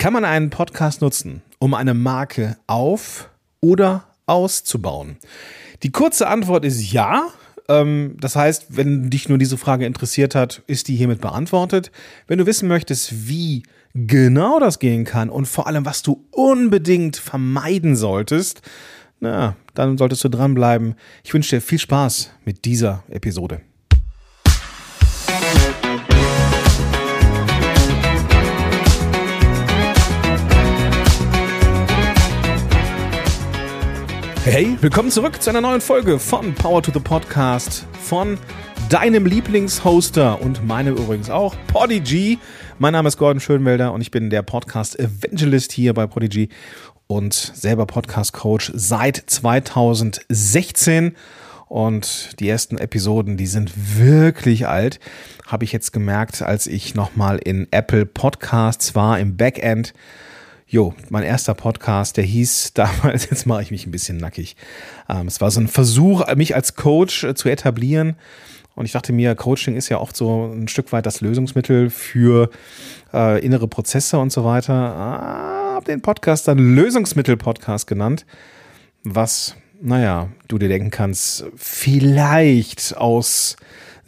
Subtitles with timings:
[0.00, 3.28] Kann man einen Podcast nutzen, um eine Marke auf-
[3.60, 5.16] oder auszubauen?
[5.82, 7.26] Die kurze Antwort ist ja.
[7.68, 11.90] Ähm, das heißt, wenn dich nur diese Frage interessiert hat, ist die hiermit beantwortet.
[12.28, 17.16] Wenn du wissen möchtest, wie genau das gehen kann und vor allem, was du unbedingt
[17.16, 18.62] vermeiden solltest,
[19.18, 20.94] na, dann solltest du dranbleiben.
[21.24, 23.62] Ich wünsche dir viel Spaß mit dieser Episode.
[34.50, 38.38] Hey, willkommen zurück zu einer neuen Folge von Power to the Podcast von
[38.88, 42.38] deinem Lieblingshoster und meinem übrigens auch, Podigy.
[42.78, 46.48] Mein Name ist Gordon Schönwelder und ich bin der Podcast Evangelist hier bei Podigy
[47.06, 51.14] und selber Podcast Coach seit 2016.
[51.66, 54.98] Und die ersten Episoden, die sind wirklich alt,
[55.46, 59.92] habe ich jetzt gemerkt, als ich nochmal in Apple Podcasts war im Backend
[60.70, 64.54] Jo, mein erster Podcast, der hieß damals, jetzt mache ich mich ein bisschen nackig.
[65.08, 68.16] Ähm, es war so ein Versuch, mich als Coach äh, zu etablieren.
[68.74, 72.50] Und ich dachte mir, Coaching ist ja oft so ein Stück weit das Lösungsmittel für
[73.14, 74.74] äh, innere Prozesse und so weiter.
[74.74, 78.26] Ah, hab den Podcast dann Lösungsmittel-Podcast genannt,
[79.04, 83.56] was, naja, du dir denken kannst, vielleicht aus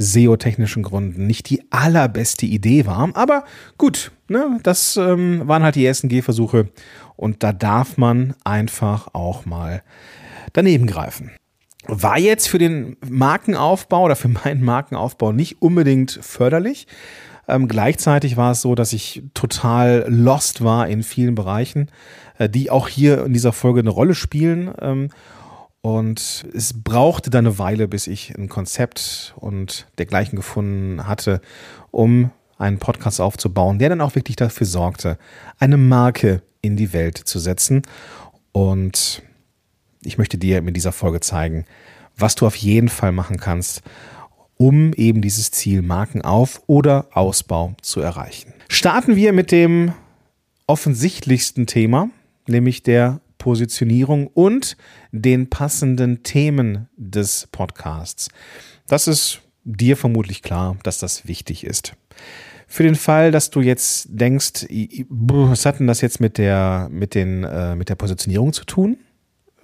[0.01, 3.11] SEO-technischen Gründen nicht die allerbeste Idee war.
[3.15, 3.45] Aber
[3.77, 6.69] gut, ne, das ähm, waren halt die ersten Gehversuche
[7.17, 9.83] und da darf man einfach auch mal
[10.55, 11.31] daneben greifen.
[11.87, 16.87] War jetzt für den Markenaufbau oder für meinen Markenaufbau nicht unbedingt förderlich.
[17.47, 21.91] Ähm, gleichzeitig war es so, dass ich total lost war in vielen Bereichen,
[22.39, 24.73] äh, die auch hier in dieser Folge eine Rolle spielen.
[24.81, 25.11] Ähm,
[25.83, 31.41] und es brauchte dann eine Weile, bis ich ein Konzept und dergleichen gefunden hatte,
[31.91, 35.19] um einen Podcast aufzubauen, der dann auch wirklich dafür sorgte,
[35.59, 37.83] eine Marke in die Welt zu setzen.
[38.53, 39.23] Und
[40.03, 41.65] ich möchte dir mit dieser Folge zeigen,
[42.17, 43.83] was du auf jeden Fall machen kannst,
[44.59, 48.53] um eben dieses Ziel Markenauf- oder Ausbau zu erreichen.
[48.69, 49.95] Starten wir mit dem
[50.67, 52.11] offensichtlichsten Thema,
[52.47, 54.77] nämlich der Positionierung und
[55.11, 58.29] den passenden Themen des Podcasts.
[58.87, 61.95] Das ist dir vermutlich klar, dass das wichtig ist.
[62.69, 64.67] Für den Fall, dass du jetzt denkst,
[65.09, 68.99] was hat denn das jetzt mit der, mit den, äh, mit der Positionierung zu tun?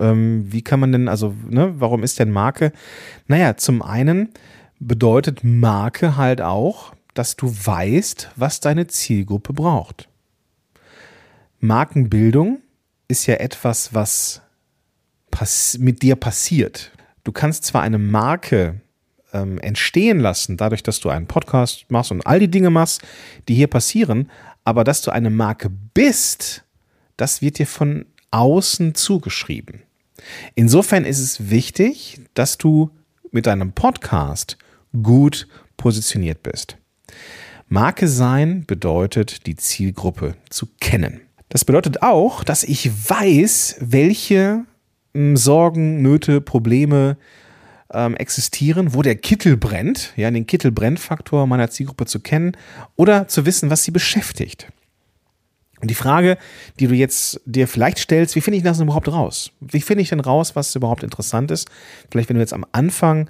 [0.01, 2.73] Ähm, wie kann man denn, also, ne, warum ist denn Marke?
[3.29, 4.31] Naja, zum einen
[4.81, 10.09] bedeutet Marke halt auch, dass du weißt, was deine Zielgruppe braucht.
[11.61, 12.59] Markenbildung
[13.09, 14.43] ist ja etwas, was
[15.79, 16.93] mit dir passiert.
[17.25, 18.81] Du kannst zwar eine Marke
[19.33, 23.03] ähm, entstehen lassen, dadurch, dass du einen Podcast machst und all die Dinge machst,
[23.49, 24.31] die hier passieren,
[24.65, 26.65] aber dass du eine Marke bist,
[27.17, 29.83] das wird dir von außen zugeschrieben.
[30.55, 32.91] Insofern ist es wichtig, dass du
[33.31, 34.57] mit deinem Podcast
[35.03, 35.47] gut
[35.77, 36.79] positioniert bist.
[37.69, 41.26] Marke sein bedeutet, die Zielgruppe zu kennen.
[41.49, 44.65] Das bedeutet auch, dass ich weiß, welche
[45.15, 47.17] hm, Sorgen, Nöte, Probleme
[47.93, 52.57] ähm, existieren, wo der Kittel brennt, ja, den Kittelbrennfaktor meiner Zielgruppe zu kennen
[52.97, 54.73] oder zu wissen, was sie beschäftigt.
[55.81, 56.39] Und die Frage,
[56.81, 59.53] die du jetzt dir vielleicht stellst, wie finde ich das denn überhaupt raus?
[59.61, 61.69] Wie finde ich denn raus, was überhaupt interessant ist?
[62.11, 63.29] Vielleicht, wenn du jetzt am Anfang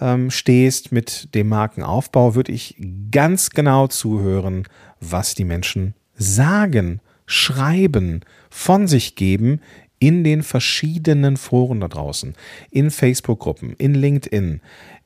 [0.00, 2.76] ähm, stehst mit dem Markenaufbau, würde ich
[3.10, 4.66] ganz genau zuhören,
[4.98, 8.20] was die Menschen sagen schreiben,
[8.50, 9.60] von sich geben
[9.98, 12.34] in den verschiedenen Foren da draußen,
[12.70, 14.60] in Facebook-Gruppen, in LinkedIn,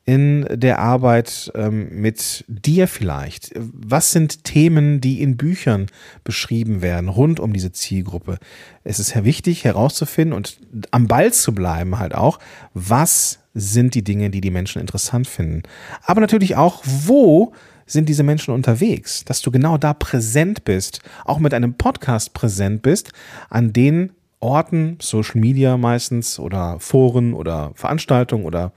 [0.09, 3.51] in der Arbeit ähm, mit dir vielleicht?
[3.55, 5.85] Was sind Themen, die in Büchern
[6.23, 8.39] beschrieben werden rund um diese Zielgruppe?
[8.83, 10.59] Es ist wichtig herauszufinden und
[10.89, 12.39] am Ball zu bleiben halt auch,
[12.73, 15.61] was sind die Dinge, die die Menschen interessant finden.
[16.01, 17.53] Aber natürlich auch, wo
[17.91, 22.81] sind diese Menschen unterwegs, dass du genau da präsent bist, auch mit einem Podcast präsent
[22.81, 23.11] bist,
[23.49, 28.71] an den Orten, Social Media meistens oder Foren oder Veranstaltungen oder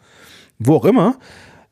[0.59, 1.19] wo auch immer,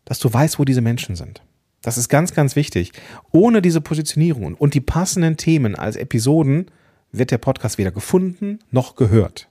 [0.05, 1.43] dass du weißt, wo diese Menschen sind.
[1.83, 2.93] Das ist ganz, ganz wichtig.
[3.33, 6.71] Ohne diese Positionierung und die passenden Themen als Episoden
[7.11, 9.49] wird der Podcast weder gefunden noch gehört.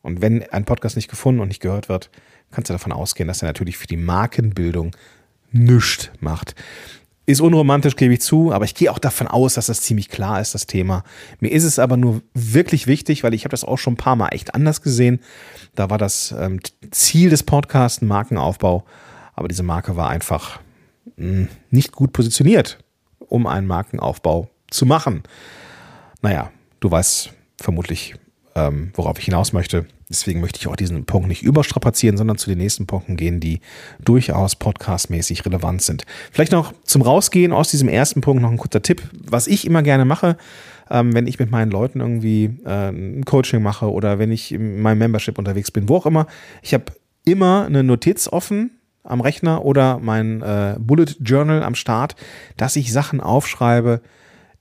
[0.00, 2.10] Und wenn ein Podcast nicht gefunden und nicht gehört wird,
[2.52, 4.94] kannst du davon ausgehen, dass er natürlich für die Markenbildung
[5.52, 6.54] nichts macht.
[7.28, 10.40] Ist unromantisch, gebe ich zu, aber ich gehe auch davon aus, dass das ziemlich klar
[10.40, 11.02] ist, das Thema.
[11.40, 14.14] Mir ist es aber nur wirklich wichtig, weil ich habe das auch schon ein paar
[14.14, 15.18] Mal echt anders gesehen.
[15.74, 16.60] Da war das ähm,
[16.92, 18.84] Ziel des Podcasts ein Markenaufbau,
[19.34, 20.60] aber diese Marke war einfach
[21.16, 22.78] mh, hm, nicht gut positioniert,
[23.18, 25.24] um einen Markenaufbau zu machen.
[26.22, 28.14] Naja, du weißt vermutlich,
[28.54, 29.86] ähm, worauf ich hinaus möchte.
[30.08, 33.60] Deswegen möchte ich auch diesen Punkt nicht überstrapazieren, sondern zu den nächsten Punkten gehen, die
[34.04, 36.04] durchaus podcastmäßig relevant sind.
[36.30, 39.82] Vielleicht noch zum Rausgehen aus diesem ersten Punkt noch ein kurzer Tipp, was ich immer
[39.82, 40.36] gerne mache,
[40.90, 44.80] ähm, wenn ich mit meinen Leuten irgendwie äh, ein Coaching mache oder wenn ich in
[44.80, 46.28] meinem Membership unterwegs bin, wo auch immer.
[46.62, 46.84] Ich habe
[47.24, 48.70] immer eine Notiz offen
[49.02, 52.14] am Rechner oder mein äh, Bullet Journal am Start,
[52.56, 54.00] dass ich Sachen aufschreibe,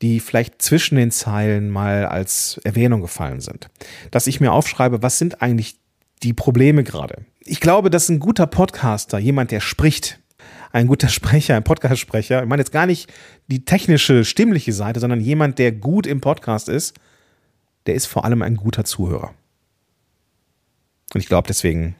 [0.01, 3.69] die vielleicht zwischen den Zeilen mal als Erwähnung gefallen sind.
[4.11, 5.77] Dass ich mir aufschreibe, was sind eigentlich
[6.23, 7.25] die Probleme gerade.
[7.41, 10.19] Ich glaube, dass ein guter Podcaster, jemand, der spricht,
[10.71, 13.11] ein guter Sprecher, ein Podcast-Sprecher, ich meine jetzt gar nicht
[13.47, 16.97] die technische, stimmliche Seite, sondern jemand, der gut im Podcast ist,
[17.85, 19.33] der ist vor allem ein guter Zuhörer.
[21.13, 21.95] Und ich glaube deswegen,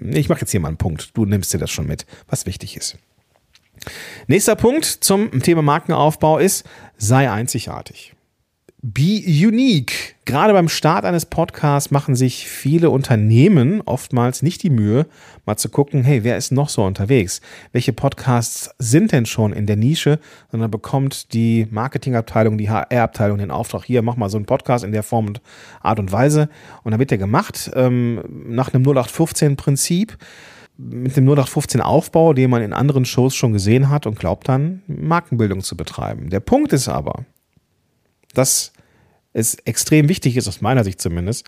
[0.00, 1.16] ich mache jetzt hier mal einen Punkt.
[1.16, 2.96] Du nimmst dir das schon mit, was wichtig ist.
[4.26, 6.64] Nächster Punkt zum Thema Markenaufbau ist,
[6.96, 8.14] sei einzigartig.
[8.82, 10.16] Be unique.
[10.24, 15.04] Gerade beim Start eines Podcasts machen sich viele Unternehmen oftmals nicht die Mühe,
[15.44, 17.42] mal zu gucken, hey, wer ist noch so unterwegs?
[17.72, 20.18] Welche Podcasts sind denn schon in der Nische?
[20.50, 24.92] Sondern bekommt die Marketingabteilung, die HR-Abteilung den Auftrag, hier, mach mal so einen Podcast in
[24.92, 25.42] der Form und
[25.82, 26.48] Art und Weise.
[26.82, 30.16] Und dann wird der gemacht ähm, nach einem 0815-Prinzip
[30.88, 34.82] mit dem 0815 Aufbau, den man in anderen Shows schon gesehen hat und glaubt dann,
[34.86, 36.30] Markenbildung zu betreiben.
[36.30, 37.24] Der Punkt ist aber,
[38.34, 38.72] dass
[39.32, 41.46] es extrem wichtig ist, aus meiner Sicht zumindest,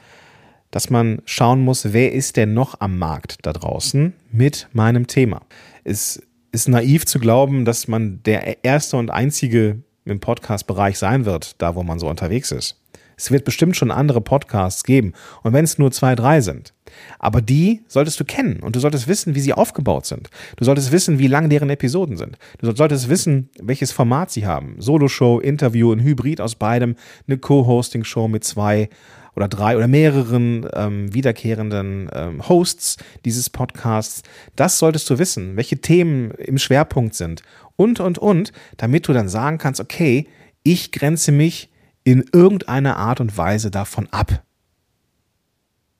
[0.71, 5.43] dass man schauen muss, wer ist denn noch am Markt da draußen mit meinem Thema.
[5.85, 11.61] Es ist naiv zu glauben, dass man der erste und einzige im Podcast-Bereich sein wird,
[11.61, 12.81] da wo man so unterwegs ist.
[13.17, 15.13] Es wird bestimmt schon andere Podcasts geben.
[15.43, 16.73] Und wenn es nur zwei, drei sind.
[17.19, 20.31] Aber die solltest du kennen und du solltest wissen, wie sie aufgebaut sind.
[20.57, 22.39] Du solltest wissen, wie lang deren Episoden sind.
[22.59, 24.77] Du solltest wissen, welches Format sie haben.
[24.79, 26.97] Solo-Show, Interview, ein Hybrid aus beidem,
[27.27, 28.89] eine Co-Hosting-Show mit zwei
[29.35, 34.23] oder drei oder mehreren ähm, wiederkehrenden ähm, Hosts dieses Podcasts.
[34.57, 37.43] Das solltest du wissen, welche Themen im Schwerpunkt sind
[37.77, 40.29] und, und, und, damit du dann sagen kannst, okay,
[40.63, 41.71] ich grenze mich
[42.05, 44.43] in irgendeiner Art und Weise davon ab.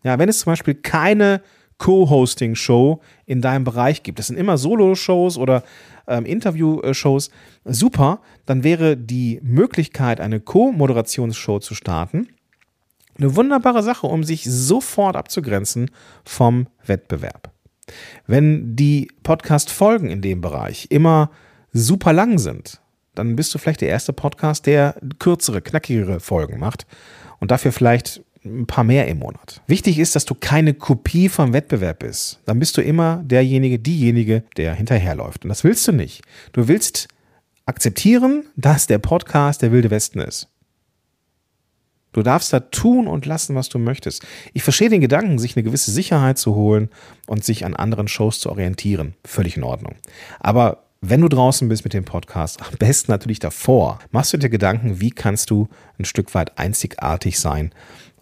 [0.03, 1.43] Ja, wenn es zum Beispiel keine
[1.79, 5.65] Co-Hosting-Show in deinem Bereich gibt, das sind immer Solo-Shows oder
[6.07, 7.31] ähm, Interview-Shows,
[7.65, 12.29] super, dann wäre die Möglichkeit, eine Co-Moderationsshow zu starten,
[13.19, 15.91] eine wunderbare Sache, um sich sofort abzugrenzen
[16.25, 17.51] vom Wettbewerb.
[18.27, 21.31] Wenn die Podcast-Folgen in dem Bereich immer
[21.73, 22.81] super lang sind,
[23.15, 26.87] dann bist du vielleicht der erste Podcast, der kürzere, knackigere Folgen macht
[27.41, 29.61] und dafür vielleicht ein paar mehr im Monat.
[29.67, 32.41] Wichtig ist, dass du keine Kopie vom Wettbewerb bist.
[32.45, 35.45] Dann bist du immer derjenige, diejenige, der hinterherläuft.
[35.45, 36.23] Und das willst du nicht.
[36.53, 37.09] Du willst
[37.67, 40.49] akzeptieren, dass der Podcast der wilde Westen ist.
[42.13, 44.27] Du darfst da tun und lassen, was du möchtest.
[44.53, 46.91] Ich verstehe den Gedanken, sich eine gewisse Sicherheit zu holen
[47.27, 49.15] und sich an anderen Shows zu orientieren.
[49.25, 49.95] Völlig in Ordnung.
[50.39, 54.51] Aber wenn du draußen bist mit dem Podcast, am besten natürlich davor, machst du dir
[54.51, 55.69] Gedanken, wie kannst du
[55.99, 57.73] ein Stück weit einzigartig sein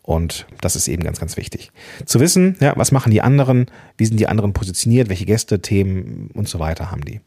[0.03, 1.71] und das ist eben ganz, ganz wichtig.
[2.05, 3.67] Zu wissen, ja, was machen die anderen,
[3.97, 7.21] wie sind die anderen positioniert, welche Gäste, Themen und so weiter haben die.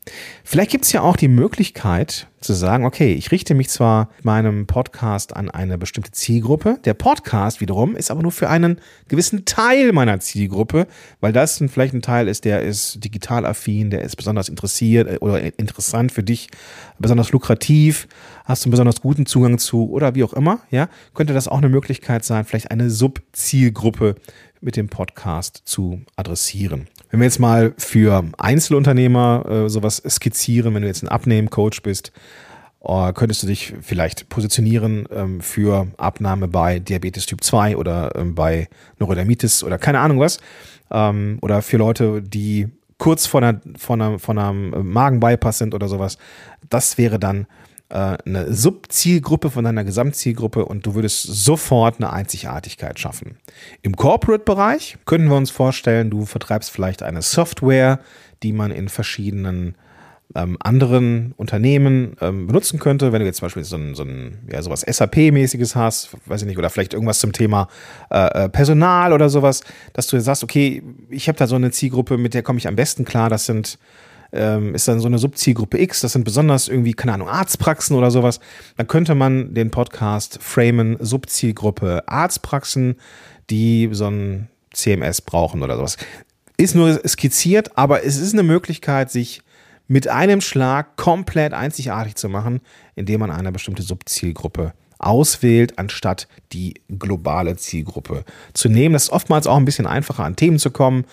[0.44, 4.68] Vielleicht gibt es ja auch die Möglichkeit zu sagen, okay, ich richte mich zwar meinem
[4.68, 9.94] Podcast an eine bestimmte Zielgruppe, der Podcast wiederum ist aber nur für einen gewissen Teil
[9.94, 10.88] meiner Zielgruppe,
[11.22, 15.18] weil das vielleicht ein Teil ist, der ist digital affin, der ist besonders interessiert äh,
[15.20, 16.50] oder interessant für dich,
[17.00, 18.08] besonders lukrativ,
[18.46, 21.58] hast du einen besonders guten Zugang zu oder wie auch immer, ja, könnte das auch
[21.58, 24.16] eine Möglichkeit sein, vielleicht eine Subzielgruppe
[24.64, 26.88] mit dem Podcast zu adressieren.
[27.10, 32.12] Wenn wir jetzt mal für Einzelunternehmer äh, sowas skizzieren, wenn du jetzt ein Abnehmen-Coach bist,
[32.84, 38.36] äh, könntest du dich vielleicht positionieren ähm, für Abnahme bei Diabetes Typ 2 oder ähm,
[38.36, 38.68] bei
[39.00, 40.40] Neurodermitis oder keine Ahnung was.
[40.92, 42.68] Ähm, oder für Leute, die
[42.98, 46.18] kurz vor, einer, vor, einer, vor einem Magenbypass sind oder sowas.
[46.70, 47.46] Das wäre dann äh,
[47.94, 53.38] eine Subzielgruppe von deiner Gesamtzielgruppe und du würdest sofort eine Einzigartigkeit schaffen.
[53.82, 58.00] Im Corporate-Bereich könnten wir uns vorstellen, du vertreibst vielleicht eine Software,
[58.42, 59.76] die man in verschiedenen
[60.36, 64.40] ähm, anderen Unternehmen ähm, benutzen könnte, wenn du jetzt zum Beispiel so ein, so ein
[64.52, 67.68] ja, sowas SAP-mäßiges hast, weiß ich nicht, oder vielleicht irgendwas zum Thema
[68.10, 72.18] äh, äh Personal oder sowas, dass du sagst, okay, ich habe da so eine Zielgruppe,
[72.18, 73.78] mit der komme ich am besten klar, das sind
[74.34, 78.12] ähm, ist dann so eine Subzielgruppe X, das sind besonders irgendwie, keine Ahnung, Arztpraxen oder
[78.12, 78.40] sowas,
[78.76, 82.96] dann könnte man den Podcast framen, Subzielgruppe Arztpraxen,
[83.50, 85.98] die so ein CMS brauchen oder sowas.
[86.58, 89.42] Ist nur skizziert, aber es ist eine Möglichkeit, sich
[89.88, 92.62] mit einem Schlag komplett einzigartig zu machen,
[92.96, 98.24] indem man eine bestimmte Subzielgruppe auswählt, anstatt die globale Zielgruppe
[98.54, 98.94] zu nehmen.
[98.94, 101.06] Das ist oftmals auch ein bisschen einfacher, an Themen zu kommen.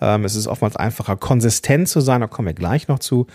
[0.00, 3.26] Ähm, es ist oftmals einfacher, konsistent zu sein, da kommen wir gleich noch zu.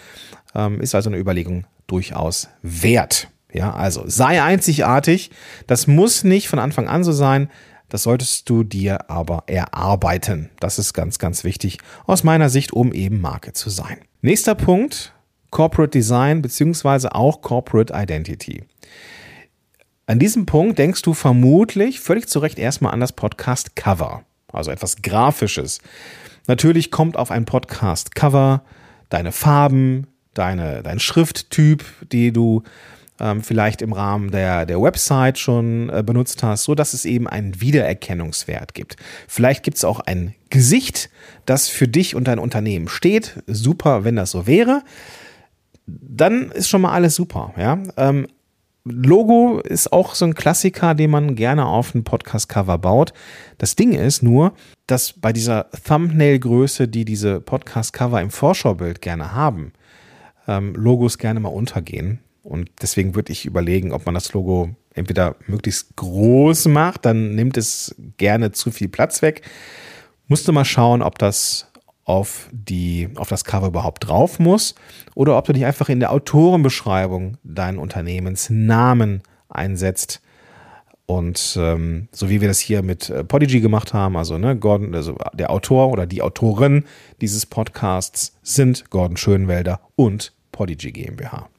[0.56, 3.30] Ähm, ist also eine Überlegung durchaus wert.
[3.53, 5.32] Ja, also sei einzigartig.
[5.68, 7.50] Das muss nicht von Anfang an so sein.
[7.89, 10.50] Das solltest du dir aber erarbeiten.
[10.62, 13.98] Das ist ganz, ganz wichtig aus meiner Sicht, um eben Marke zu sein.
[14.22, 15.13] Nächster Punkt,
[15.50, 18.63] Corporate Design beziehungsweise auch Corporate Identity.
[20.06, 24.72] An diesem Punkt denkst du vermutlich völlig zu Recht erstmal an das Podcast Cover, also
[24.72, 25.79] etwas Grafisches.
[26.48, 28.63] Natürlich kommt auf ein Podcast Cover
[29.10, 32.63] deine Farben, deine, dein Schrifttyp, die du
[33.20, 37.27] ähm, vielleicht im Rahmen der, der Website schon äh, benutzt hast, so dass es eben
[37.27, 38.96] einen Wiedererkennungswert gibt.
[39.27, 41.10] Vielleicht gibt es auch ein Gesicht,
[41.46, 43.43] das für dich und dein Unternehmen steht.
[43.48, 44.81] Super, wenn das so wäre.
[45.86, 47.53] Dann ist schon mal alles super.
[47.58, 47.77] Ja?
[47.98, 48.27] Ähm,
[48.84, 53.14] Logo ist auch so ein Klassiker, den man gerne auf ein Podcast-Cover baut.
[53.60, 54.54] Das Ding ist nur,
[54.88, 59.74] dass bei dieser Thumbnail-Größe, die diese Podcast-Cover im Vorschaubild gerne haben,
[60.48, 62.20] ähm, Logos gerne mal untergehen.
[62.44, 67.58] Und deswegen würde ich überlegen, ob man das Logo entweder möglichst groß macht, dann nimmt
[67.58, 69.44] es gerne zu viel Platz weg.
[70.28, 71.71] Musste mal schauen, ob das
[72.12, 74.75] auf, die, auf das Cover überhaupt drauf muss
[75.15, 80.22] oder ob du dich einfach in der Autorenbeschreibung deinen Unternehmensnamen einsetzt.
[81.06, 84.94] Und ähm, so wie wir das hier mit äh, Podigy gemacht haben, also, ne, Gordon,
[84.94, 86.86] also der Autor oder die Autorin
[87.22, 91.50] dieses Podcasts sind Gordon Schönwelder und Podigy GmbH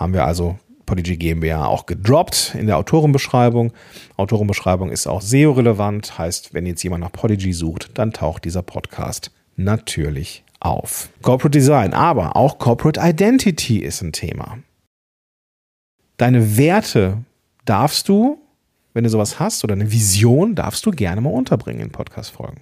[0.00, 3.72] haben wir also Podigy GmbH auch gedroppt in der Autorenbeschreibung.
[4.16, 9.30] Autorenbeschreibung ist auch SEO-relevant, heißt, wenn jetzt jemand nach Podigy sucht, dann taucht dieser Podcast
[9.56, 11.08] natürlich auf.
[11.22, 14.58] Corporate Design, aber auch Corporate Identity ist ein Thema.
[16.16, 17.24] Deine Werte
[17.64, 18.38] darfst du,
[18.92, 22.60] wenn du sowas hast, oder eine Vision, darfst du gerne mal unterbringen in Podcast-Folgen.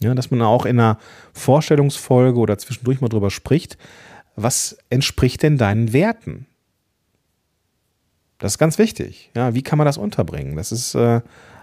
[0.00, 0.98] Ja, dass man auch in einer
[1.32, 3.78] Vorstellungsfolge oder zwischendurch mal drüber spricht,
[4.34, 6.46] was entspricht denn deinen Werten?
[8.38, 9.30] Das ist ganz wichtig.
[9.36, 10.56] Ja, wie kann man das unterbringen?
[10.56, 11.20] Das ist äh,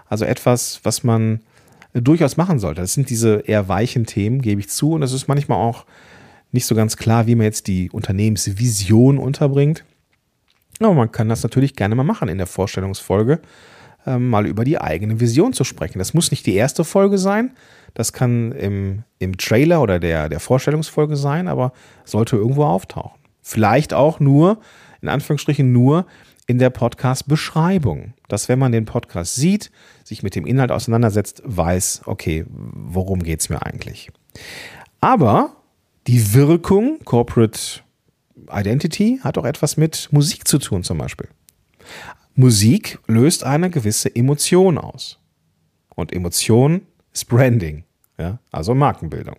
[0.08, 1.40] also etwas, was man
[1.92, 2.80] durchaus machen sollte.
[2.80, 4.92] Das sind diese eher weichen Themen, gebe ich zu.
[4.92, 5.86] Und es ist manchmal auch
[6.52, 9.84] nicht so ganz klar, wie man jetzt die Unternehmensvision unterbringt.
[10.80, 13.40] Aber man kann das natürlich gerne mal machen in der Vorstellungsfolge,
[14.06, 15.98] äh, mal über die eigene Vision zu sprechen.
[15.98, 17.52] Das muss nicht die erste Folge sein,
[17.94, 21.72] das kann im, im Trailer oder der, der Vorstellungsfolge sein, aber
[22.04, 23.20] sollte irgendwo auftauchen.
[23.42, 24.58] Vielleicht auch nur,
[25.02, 26.06] in Anführungsstrichen nur,
[26.50, 28.14] in der Podcast-Beschreibung.
[28.26, 29.70] Dass wenn man den Podcast sieht,
[30.02, 34.10] sich mit dem Inhalt auseinandersetzt, weiß, okay, worum geht es mir eigentlich.
[35.00, 35.56] Aber
[36.08, 37.80] die Wirkung Corporate
[38.50, 41.28] Identity hat auch etwas mit Musik zu tun zum Beispiel.
[42.34, 45.20] Musik löst eine gewisse Emotion aus.
[45.94, 47.84] Und Emotion ist Branding,
[48.18, 49.36] ja, also Markenbildung.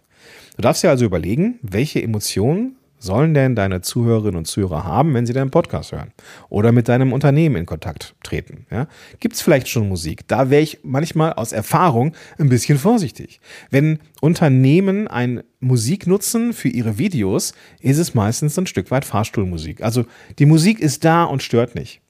[0.55, 5.25] Du darfst dir also überlegen, welche Emotionen sollen denn deine Zuhörerinnen und Zuhörer haben, wenn
[5.25, 6.11] sie deinen Podcast hören
[6.49, 8.67] oder mit deinem Unternehmen in Kontakt treten.
[8.69, 8.87] Ja?
[9.19, 10.27] Gibt es vielleicht schon Musik?
[10.27, 13.41] Da wäre ich manchmal aus Erfahrung ein bisschen vorsichtig.
[13.71, 19.81] Wenn Unternehmen ein Musik nutzen für ihre Videos, ist es meistens ein Stück weit Fahrstuhlmusik.
[19.81, 20.05] Also
[20.39, 22.01] die Musik ist da und stört nicht,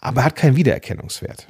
[0.00, 1.48] aber hat keinen Wiedererkennungswert.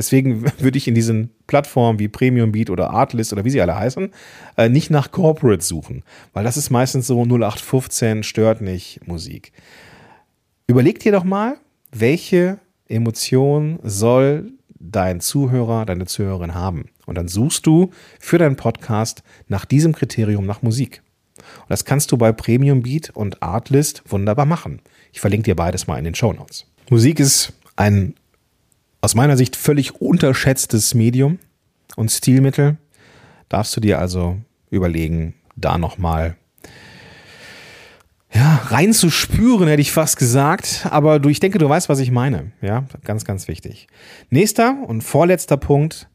[0.00, 3.76] Deswegen würde ich in diesen Plattformen wie Premium Beat oder Artlist oder wie sie alle
[3.76, 4.08] heißen,
[4.56, 9.52] äh, nicht nach Corporate suchen, weil das ist meistens so 0815 stört nicht Musik.
[10.66, 11.58] Überleg dir doch mal,
[11.92, 16.86] welche Emotion soll dein Zuhörer, deine Zuhörerin haben?
[17.04, 21.02] Und dann suchst du für deinen Podcast nach diesem Kriterium nach Musik.
[21.36, 24.80] Und das kannst du bei Premium Beat und Artlist wunderbar machen.
[25.12, 26.64] Ich verlinke dir beides mal in den Show Notes.
[26.88, 28.14] Musik ist ein
[29.00, 31.38] aus meiner Sicht völlig unterschätztes Medium
[31.96, 32.76] und Stilmittel.
[33.48, 34.38] Darfst du dir also
[34.70, 36.36] überlegen, da nochmal
[38.32, 40.86] ja, reinzuspüren, hätte ich fast gesagt.
[40.90, 42.52] Aber du, ich denke, du weißt, was ich meine.
[42.62, 43.88] Ja, ganz, ganz wichtig.
[44.30, 46.08] Nächster und vorletzter Punkt,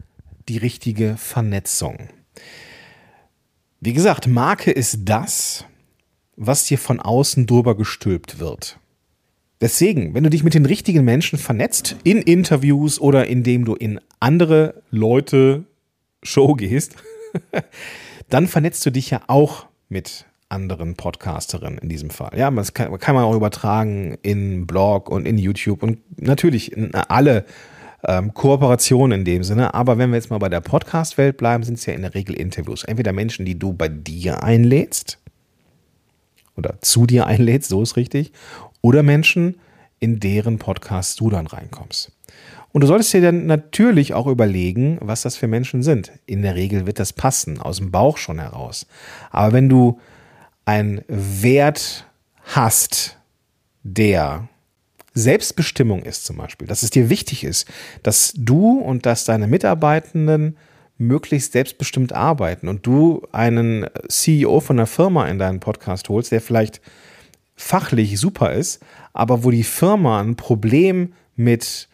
[0.47, 2.09] die richtige Vernetzung.
[3.81, 5.65] Wie gesagt, Marke ist das,
[6.37, 8.79] was dir von außen drüber gestülpt wird.
[9.61, 13.99] Deswegen, wenn du dich mit den richtigen Menschen vernetzt, in Interviews oder indem du in
[14.19, 15.63] andere Leute
[16.23, 16.95] Show gehst,
[18.29, 22.37] dann vernetzt du dich ja auch mit anderen Podcasterinnen in diesem Fall.
[22.37, 26.93] Ja, das kann, kann man auch übertragen in Blog und in YouTube und natürlich in
[26.93, 27.45] alle
[28.03, 29.73] ähm, Kooperationen in dem Sinne.
[29.73, 32.35] Aber wenn wir jetzt mal bei der Podcast-Welt bleiben, sind es ja in der Regel
[32.35, 32.83] Interviews.
[32.83, 35.19] Entweder Menschen, die du bei dir einlädst
[36.55, 38.31] oder zu dir einlädst, so ist richtig,
[38.85, 39.55] oder Menschen,
[39.99, 42.11] in deren Podcast du dann reinkommst.
[42.71, 46.11] Und du solltest dir dann natürlich auch überlegen, was das für Menschen sind.
[46.27, 48.85] In der Regel wird das passen, aus dem Bauch schon heraus.
[49.31, 49.99] Aber wenn du
[50.65, 52.05] einen Wert
[52.43, 53.17] hast,
[53.81, 54.49] der
[55.15, 57.67] Selbstbestimmung ist zum Beispiel, dass es dir wichtig ist,
[58.03, 60.57] dass du und dass deine Mitarbeitenden
[60.99, 66.41] möglichst selbstbestimmt arbeiten und du einen CEO von einer Firma in deinen Podcast holst, der
[66.41, 66.81] vielleicht
[67.55, 68.81] fachlich super ist,
[69.13, 71.87] aber wo die Firma ein Problem mit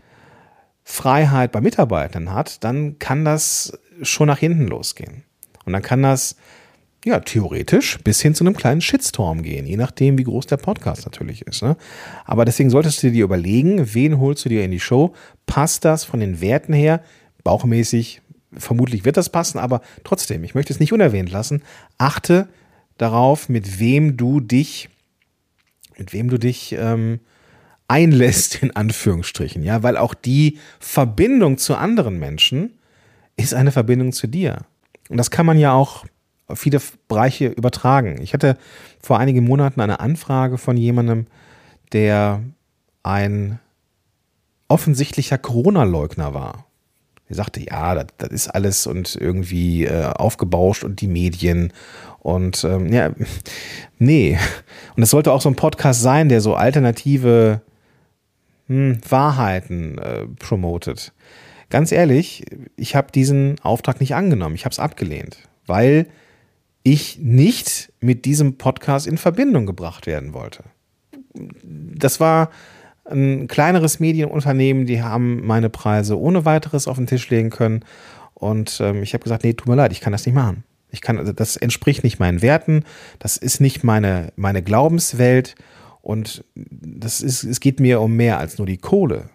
[0.84, 5.24] Freiheit bei Mitarbeitern hat, dann kann das schon nach hinten losgehen.
[5.65, 6.36] Und dann kann das
[7.03, 11.06] ja, theoretisch bis hin zu einem kleinen Shitstorm gehen, je nachdem, wie groß der Podcast
[11.06, 11.63] natürlich ist.
[11.63, 11.75] Ne?
[12.25, 15.13] Aber deswegen solltest du dir überlegen, wen holst du dir in die Show?
[15.48, 17.01] Passt das von den Werten her?
[17.44, 18.22] Bauchmäßig,
[18.53, 21.63] vermutlich wird das passen, aber trotzdem, ich möchte es nicht unerwähnt lassen.
[21.98, 22.48] Achte
[22.98, 24.89] darauf, mit wem du dich,
[26.01, 27.20] mit wem du dich ähm,
[27.88, 32.79] einlässt, in Anführungsstrichen, ja, weil auch die Verbindung zu anderen Menschen
[33.38, 34.65] ist eine Verbindung zu dir.
[35.10, 36.05] Und das kann man ja auch
[36.48, 38.20] auf viele Bereiche übertragen.
[38.20, 38.58] Ich hatte
[39.00, 41.27] vor einigen Monaten eine Anfrage von jemandem,
[41.93, 42.41] der
[43.03, 43.60] ein
[44.67, 46.65] offensichtlicher Corona-Leugner war.
[47.32, 51.72] Er sagte, ja, das, das, ist alles und irgendwie äh, aufgebauscht und die Medien
[52.20, 53.12] und ähm, ja,
[54.00, 54.38] nee.
[54.96, 57.62] Und es sollte auch so ein Podcast sein, der so alternative
[58.68, 61.14] hm, Wahrheiten äh, promotet.
[61.70, 62.44] Ganz ehrlich,
[62.76, 64.56] ich habe diesen Auftrag nicht angenommen.
[64.56, 66.08] Ich habe es abgelehnt, weil
[66.84, 70.66] ich nicht mit diesem Podcast in Verbindung gebracht werden wollte.
[71.34, 72.50] Das war
[73.12, 77.86] ein kleineres Medienunternehmen, die haben meine Preise ohne weiteres auf den Tisch legen können.
[78.34, 80.63] Und ähm, ich habe gesagt, nee, tut mir leid, ich kann das nicht machen.
[80.89, 82.84] Ich kann, also das entspricht nicht meinen Werten,
[83.20, 85.56] das ist nicht meine, meine Glaubenswelt
[86.01, 89.30] und das ist, es geht mir um mehr als nur die Kohle.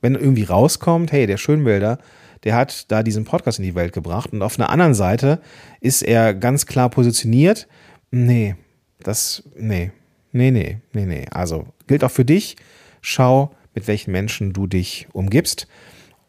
[0.00, 1.98] Wenn irgendwie rauskommt, hey, der Schönwälder,
[2.44, 5.40] der hat da diesen Podcast in die Welt gebracht und auf einer anderen Seite
[5.80, 7.66] ist er ganz klar positioniert.
[8.10, 8.54] Nee,
[9.00, 9.90] das, nee,
[10.32, 11.26] nee, nee, nee, nee.
[11.30, 12.56] Also gilt auch für dich.
[13.00, 15.68] Schau, mit welchen Menschen du dich umgibst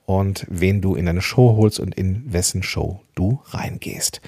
[0.06, 4.22] und wen du in deine Show holst und in wessen Show du reingehst.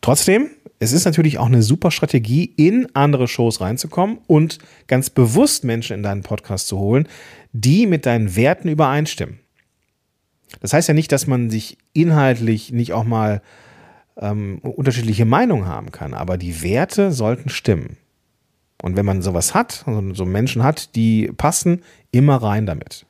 [0.00, 5.62] Trotzdem, es ist natürlich auch eine super Strategie, in andere Shows reinzukommen und ganz bewusst
[5.62, 7.06] Menschen in deinen Podcast zu holen,
[7.52, 9.40] die mit deinen Werten übereinstimmen.
[10.60, 13.42] Das heißt ja nicht, dass man sich inhaltlich nicht auch mal
[14.16, 17.96] ähm, unterschiedliche Meinungen haben kann, aber die Werte sollten stimmen.
[18.82, 23.06] Und wenn man sowas hat, so Menschen hat, die passen, immer rein damit.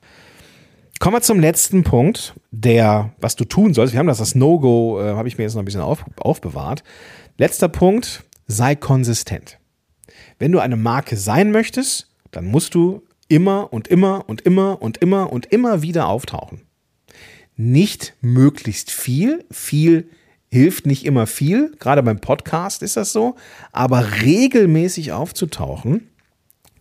[0.98, 3.94] Kommen wir zum letzten Punkt, der, was du tun sollst.
[3.94, 6.82] Wir haben das, das No-Go, äh, habe ich mir jetzt noch ein bisschen auf, aufbewahrt.
[7.38, 9.58] Letzter Punkt, sei konsistent.
[10.38, 14.98] Wenn du eine Marke sein möchtest, dann musst du immer und immer und immer und
[14.98, 16.62] immer und immer wieder auftauchen.
[17.56, 20.10] Nicht möglichst viel, viel
[20.50, 23.36] hilft nicht immer viel, gerade beim Podcast ist das so,
[23.72, 26.08] aber regelmäßig aufzutauchen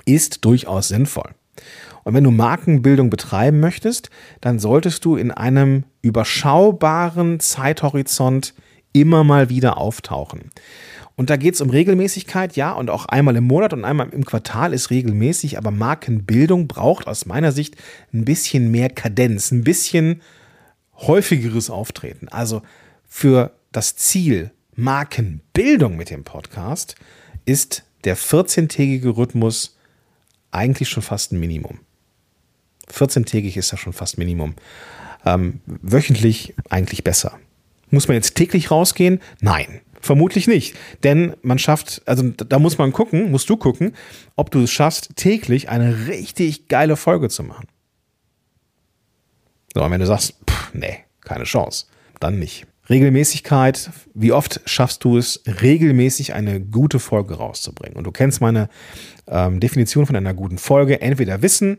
[0.05, 1.29] ist durchaus sinnvoll.
[2.03, 4.09] Und wenn du Markenbildung betreiben möchtest,
[4.41, 8.55] dann solltest du in einem überschaubaren Zeithorizont
[8.93, 10.49] immer mal wieder auftauchen.
[11.15, 14.25] Und da geht es um Regelmäßigkeit, ja, und auch einmal im Monat und einmal im
[14.25, 17.75] Quartal ist regelmäßig, aber Markenbildung braucht aus meiner Sicht
[18.13, 20.21] ein bisschen mehr Kadenz, ein bisschen
[20.95, 22.29] häufigeres Auftreten.
[22.29, 22.61] Also
[23.07, 26.95] für das Ziel Markenbildung mit dem Podcast
[27.45, 29.77] ist der 14-tägige Rhythmus
[30.51, 31.79] eigentlich schon fast ein Minimum.
[32.91, 34.55] 14-tägig ist das schon fast Minimum.
[35.25, 37.39] Ähm, wöchentlich eigentlich besser.
[37.91, 39.19] Muss man jetzt täglich rausgehen?
[39.41, 40.75] Nein, vermutlich nicht.
[41.03, 43.95] Denn man schafft, also da muss man gucken, musst du gucken,
[44.35, 47.67] ob du es schaffst, täglich eine richtig geile Folge zu machen.
[49.73, 51.85] So, und wenn du sagst, pff, nee, keine Chance,
[52.19, 52.65] dann nicht.
[52.89, 57.97] Regelmäßigkeit, wie oft schaffst du es, regelmäßig eine gute Folge rauszubringen?
[57.97, 58.69] Und du kennst meine
[59.27, 61.77] ähm, Definition von einer guten Folge, entweder Wissen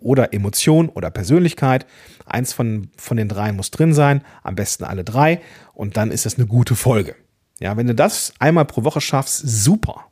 [0.00, 1.86] oder Emotion oder Persönlichkeit.
[2.26, 5.40] Eins von, von den drei muss drin sein, am besten alle drei.
[5.74, 7.16] Und dann ist das eine gute Folge.
[7.60, 10.06] Ja, wenn du das einmal pro Woche schaffst, super.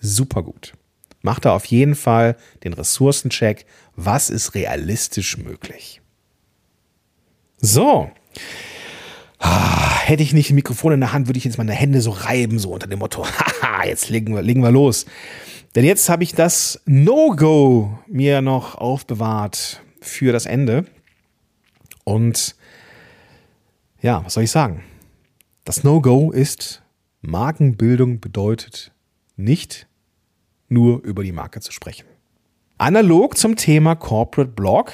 [0.00, 0.74] Super gut.
[1.22, 3.66] Mach da auf jeden Fall den Ressourcencheck.
[3.96, 6.00] Was ist realistisch möglich?
[7.60, 8.10] So.
[9.38, 12.10] Ah, hätte ich nicht ein Mikrofon in der Hand, würde ich jetzt meine Hände so
[12.10, 13.24] reiben, so unter dem Motto,
[13.62, 15.06] haha, jetzt legen wir, legen wir los.
[15.74, 20.86] Denn jetzt habe ich das No-Go mir noch aufbewahrt für das Ende.
[22.04, 22.56] Und
[24.00, 24.82] ja, was soll ich sagen?
[25.64, 26.82] Das No-Go ist,
[27.20, 28.92] Markenbildung bedeutet
[29.36, 29.86] nicht
[30.68, 32.06] nur über die Marke zu sprechen.
[32.78, 34.92] Analog zum Thema Corporate Blog,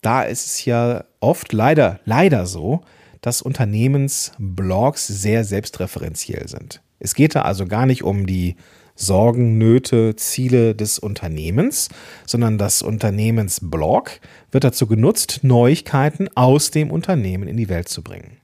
[0.00, 2.82] da ist es ja oft leider, leider so,
[3.22, 6.82] dass Unternehmensblogs sehr selbstreferenziell sind.
[6.98, 8.56] Es geht da also gar nicht um die
[8.94, 11.88] Sorgen, Nöte, Ziele des Unternehmens,
[12.26, 18.36] sondern das Unternehmensblog wird dazu genutzt, Neuigkeiten aus dem Unternehmen in die Welt zu bringen.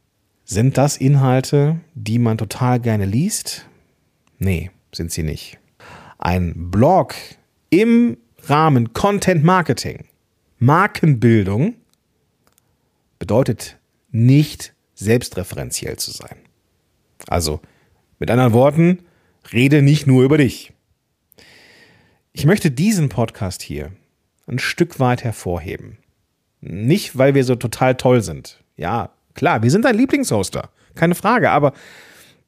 [0.44, 3.66] Sind das Inhalte, die man total gerne liest?
[4.38, 5.58] Nee, sind sie nicht.
[6.18, 7.14] Ein Blog
[7.68, 10.06] im Rahmen Content Marketing,
[10.58, 11.74] Markenbildung
[13.18, 13.77] bedeutet
[14.10, 16.38] nicht selbstreferenziell zu sein.
[17.26, 17.60] Also
[18.18, 19.00] mit anderen Worten,
[19.52, 20.72] rede nicht nur über dich.
[22.32, 23.92] Ich möchte diesen Podcast hier
[24.46, 25.98] ein Stück weit hervorheben.
[26.60, 28.62] Nicht, weil wir so total toll sind.
[28.76, 30.70] Ja, klar, wir sind dein Lieblingshoster.
[30.94, 31.50] Keine Frage.
[31.50, 31.72] Aber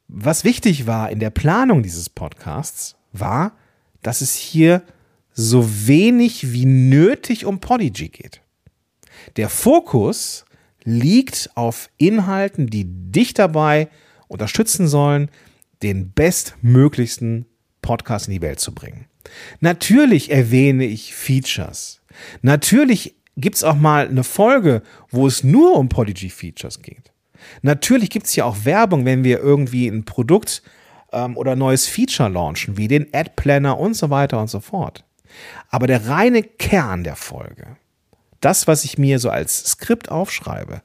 [0.07, 3.53] was wichtig war in der Planung dieses Podcasts, war,
[4.01, 4.83] dass es hier
[5.33, 8.41] so wenig wie nötig um Podigy geht.
[9.37, 10.45] Der Fokus
[10.83, 13.89] liegt auf Inhalten, die dich dabei
[14.27, 15.29] unterstützen sollen,
[15.83, 17.45] den bestmöglichsten
[17.81, 19.05] Podcast in die Welt zu bringen.
[19.59, 22.01] Natürlich erwähne ich Features.
[22.41, 27.11] Natürlich gibt es auch mal eine Folge, wo es nur um Podigy Features geht.
[27.61, 30.61] Natürlich gibt es ja auch Werbung, wenn wir irgendwie ein Produkt
[31.11, 35.03] ähm, oder neues Feature launchen, wie den Ad Planner und so weiter und so fort.
[35.69, 37.77] Aber der reine Kern der Folge,
[38.41, 40.81] das, was ich mir so als Skript aufschreibe,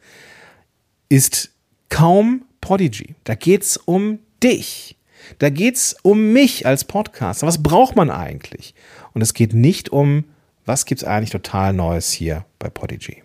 [1.08, 1.50] ist
[1.88, 3.16] kaum Prodigy.
[3.24, 4.96] Da geht es um dich.
[5.38, 7.46] Da geht es um mich als Podcaster.
[7.46, 8.74] Was braucht man eigentlich?
[9.12, 10.24] Und es geht nicht um,
[10.64, 13.22] was gibt es eigentlich total Neues hier bei Podigy.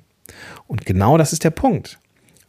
[0.68, 2.00] Und genau das ist der Punkt.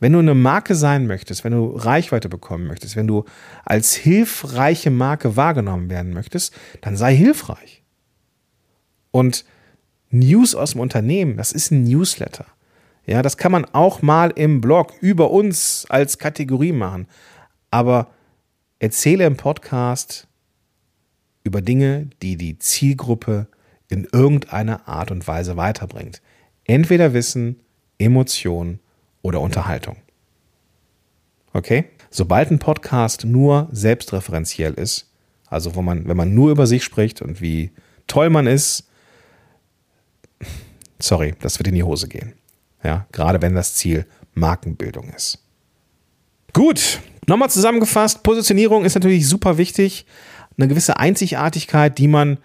[0.00, 3.24] Wenn du eine Marke sein möchtest, wenn du Reichweite bekommen möchtest, wenn du
[3.64, 7.82] als hilfreiche Marke wahrgenommen werden möchtest, dann sei hilfreich.
[9.12, 9.44] Und
[10.12, 12.46] News aus dem Unternehmen, das ist ein Newsletter.
[13.06, 17.08] Ja, das kann man auch mal im Blog über uns als Kategorie machen.
[17.70, 18.10] Aber
[18.78, 20.28] erzähle im Podcast
[21.42, 23.48] über Dinge, die die Zielgruppe
[23.88, 26.22] in irgendeiner Art und Weise weiterbringt.
[26.64, 27.60] Entweder Wissen,
[27.98, 28.78] Emotion
[29.22, 29.96] oder Unterhaltung.
[31.52, 31.86] Okay?
[32.10, 35.10] Sobald ein Podcast nur selbstreferenziell ist,
[35.48, 37.70] also wo man, wenn man nur über sich spricht und wie
[38.06, 38.88] toll man ist,
[41.02, 42.34] sorry, das wird in die Hose gehen.
[42.84, 45.38] Ja, gerade wenn das Ziel Markenbildung ist.
[46.52, 50.06] Gut, nochmal zusammengefasst, Positionierung ist natürlich super wichtig.
[50.58, 52.38] Eine gewisse Einzigartigkeit, die man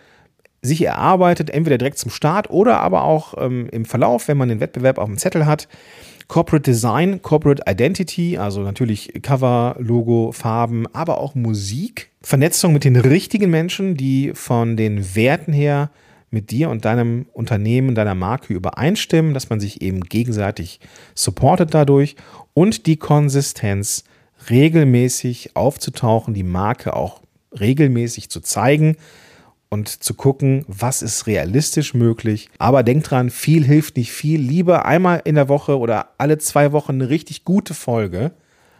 [0.62, 4.60] sich erarbeitet, entweder direkt zum Start oder aber auch ähm, im Verlauf, wenn man den
[4.60, 5.67] Wettbewerb auf dem Zettel hat.
[6.28, 12.12] Corporate Design, Corporate Identity, also natürlich Cover, Logo, Farben, aber auch Musik.
[12.22, 15.89] Vernetzung mit den richtigen Menschen, die von den Werten her
[16.38, 20.80] mit dir und deinem Unternehmen, deiner Marke übereinstimmen, dass man sich eben gegenseitig
[21.15, 22.15] supportet dadurch
[22.54, 24.04] und die Konsistenz
[24.52, 27.21] regelmäßig aufzutauchen, die Marke auch
[27.60, 28.97] regelmäßig zu zeigen
[29.69, 32.50] und zu gucken, was ist realistisch möglich.
[32.60, 34.39] Aber denk dran, viel hilft nicht viel.
[34.39, 38.32] Lieber einmal in der Woche oder alle zwei Wochen eine richtig gute Folge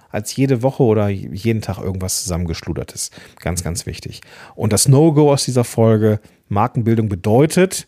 [0.10, 3.12] als jede Woche oder jeden Tag irgendwas zusammengeschludertes.
[3.40, 4.22] Ganz, ganz wichtig.
[4.56, 7.88] Und das No-Go aus dieser Folge, Markenbildung bedeutet,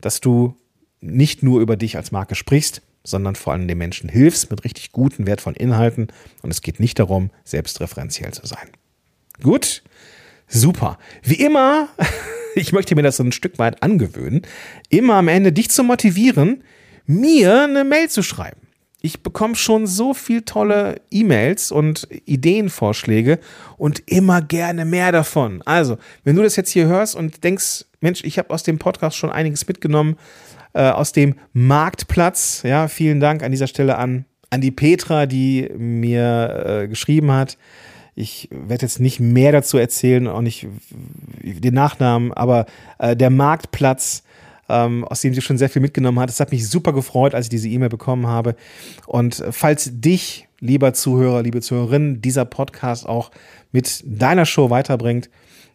[0.00, 0.56] dass du
[1.00, 4.92] nicht nur über dich als Marke sprichst, sondern vor allem den Menschen hilfst mit richtig
[4.92, 6.08] guten, wertvollen Inhalten.
[6.42, 8.68] Und es geht nicht darum, selbstreferenziell zu sein.
[9.42, 9.82] Gut,
[10.48, 10.98] super.
[11.22, 11.88] Wie immer,
[12.54, 14.42] ich möchte mir das so ein Stück weit angewöhnen,
[14.88, 16.64] immer am Ende dich zu motivieren,
[17.06, 18.65] mir eine Mail zu schreiben.
[19.06, 23.38] Ich bekomme schon so viel tolle E-Mails und Ideenvorschläge
[23.76, 25.62] und immer gerne mehr davon.
[25.64, 29.16] Also, wenn du das jetzt hier hörst und denkst, Mensch, ich habe aus dem Podcast
[29.16, 30.16] schon einiges mitgenommen,
[30.72, 35.70] äh, aus dem Marktplatz, ja, vielen Dank an dieser Stelle an, an die Petra, die
[35.78, 37.58] mir äh, geschrieben hat.
[38.16, 40.66] Ich werde jetzt nicht mehr dazu erzählen, auch nicht
[41.44, 42.66] den Nachnamen, aber
[42.98, 44.24] äh, der Marktplatz
[44.68, 46.30] ähm, aus dem sie schon sehr viel mitgenommen hat.
[46.30, 48.56] Es hat mich super gefreut, als ich diese E-Mail bekommen habe.
[49.06, 53.30] Und falls dich, lieber Zuhörer, liebe Zuhörerin, dieser Podcast auch
[53.72, 55.30] mit deiner Show weiterbringt,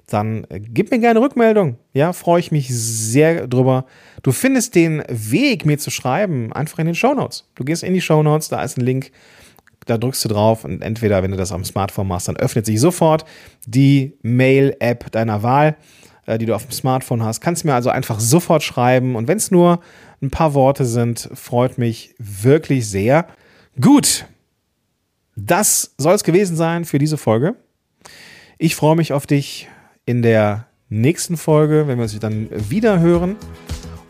[0.08, 1.77] dann gib mir gerne Rückmeldung.
[1.93, 3.86] Ja, freue ich mich sehr drüber.
[4.23, 7.47] Du findest den Weg, mir zu schreiben, einfach in den Show Notes.
[7.56, 9.12] Du gehst in die Show Notes, da ist ein Link,
[9.86, 12.80] da drückst du drauf und entweder, wenn du das am Smartphone machst, dann öffnet sich
[12.80, 13.25] sofort
[13.65, 15.75] die Mail-App deiner Wahl
[16.37, 17.41] die du auf dem Smartphone hast.
[17.41, 19.15] Kannst mir also einfach sofort schreiben.
[19.15, 19.79] Und wenn es nur
[20.21, 23.27] ein paar Worte sind, freut mich wirklich sehr.
[23.79, 24.25] Gut,
[25.35, 27.55] das soll es gewesen sein für diese Folge.
[28.57, 29.69] Ich freue mich auf dich
[30.05, 33.35] in der nächsten Folge, wenn wir uns dann wieder hören.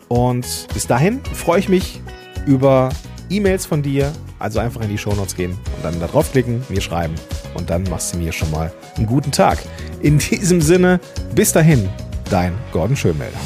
[0.08, 2.00] Und bis dahin freue ich mich
[2.46, 2.90] über
[3.30, 4.12] E-Mails von dir.
[4.38, 7.14] Also einfach in die Shownotes gehen und dann da draufklicken, mir schreiben.
[7.54, 9.58] Und dann machst du mir schon mal einen guten Tag.
[10.02, 10.98] In diesem Sinne,
[11.34, 11.88] bis dahin,
[12.32, 13.38] dein Gordon Schönmelder.